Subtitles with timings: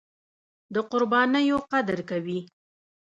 [0.73, 2.39] د قربانیو قدر کوي.